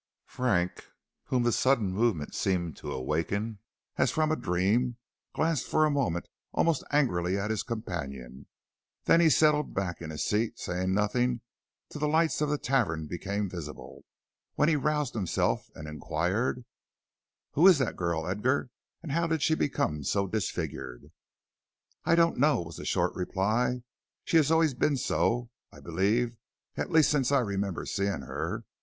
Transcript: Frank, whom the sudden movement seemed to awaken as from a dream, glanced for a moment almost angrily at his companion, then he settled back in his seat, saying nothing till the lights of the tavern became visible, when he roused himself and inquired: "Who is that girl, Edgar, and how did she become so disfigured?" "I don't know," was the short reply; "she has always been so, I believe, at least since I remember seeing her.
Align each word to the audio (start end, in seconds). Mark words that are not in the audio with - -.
Frank, 0.25 0.87
whom 1.25 1.43
the 1.43 1.51
sudden 1.51 1.93
movement 1.93 2.33
seemed 2.33 2.75
to 2.77 2.91
awaken 2.91 3.59
as 3.97 4.09
from 4.09 4.31
a 4.31 4.35
dream, 4.35 4.97
glanced 5.35 5.67
for 5.67 5.85
a 5.85 5.91
moment 5.91 6.27
almost 6.53 6.83
angrily 6.89 7.37
at 7.37 7.51
his 7.51 7.61
companion, 7.61 8.47
then 9.03 9.19
he 9.21 9.29
settled 9.29 9.75
back 9.75 10.01
in 10.01 10.09
his 10.09 10.23
seat, 10.25 10.57
saying 10.57 10.91
nothing 10.91 11.41
till 11.87 11.99
the 12.01 12.07
lights 12.07 12.41
of 12.41 12.49
the 12.49 12.57
tavern 12.57 13.05
became 13.05 13.47
visible, 13.47 14.03
when 14.55 14.69
he 14.69 14.75
roused 14.75 15.13
himself 15.13 15.69
and 15.75 15.87
inquired: 15.87 16.65
"Who 17.51 17.67
is 17.67 17.77
that 17.77 17.95
girl, 17.95 18.27
Edgar, 18.27 18.71
and 19.03 19.11
how 19.11 19.27
did 19.27 19.43
she 19.43 19.53
become 19.53 20.03
so 20.03 20.25
disfigured?" 20.25 21.11
"I 22.05 22.15
don't 22.15 22.39
know," 22.39 22.63
was 22.63 22.77
the 22.77 22.85
short 22.85 23.13
reply; 23.13 23.83
"she 24.23 24.37
has 24.37 24.49
always 24.49 24.73
been 24.73 24.97
so, 24.97 25.51
I 25.71 25.79
believe, 25.79 26.37
at 26.75 26.89
least 26.89 27.11
since 27.11 27.31
I 27.31 27.37
remember 27.41 27.85
seeing 27.85 28.21
her. 28.21 28.65